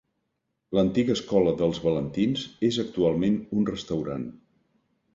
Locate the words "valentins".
1.85-2.49